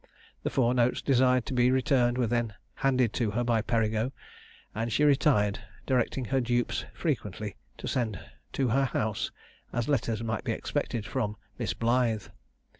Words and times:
The 0.41 0.49
four 0.49 0.73
notes 0.73 0.99
desired 1.03 1.45
to 1.45 1.53
be 1.53 1.69
returned 1.69 2.17
were 2.17 2.25
then 2.25 2.55
handed 2.73 3.13
to 3.13 3.29
her 3.29 3.43
by 3.43 3.61
Perigo, 3.61 4.11
and 4.73 4.91
she 4.91 5.03
retired, 5.03 5.59
directing 5.85 6.25
her 6.25 6.41
dupes 6.41 6.85
frequently 6.91 7.55
to 7.77 7.87
send 7.87 8.19
to 8.53 8.69
her 8.69 8.85
house, 8.85 9.29
as 9.71 9.87
letters 9.87 10.23
might 10.23 10.43
be 10.43 10.53
expected 10.53 11.05
from 11.05 11.35
Miss 11.59 11.75
Blythe. 11.75 12.25